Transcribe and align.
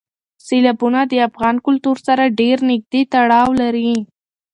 سیلابونه 0.45 1.01
د 1.11 1.13
افغان 1.29 1.55
کلتور 1.65 1.97
سره 2.07 2.23
ډېر 2.39 2.57
نږدې 2.69 3.01
تړاو 3.13 3.49
لري. 3.61 3.93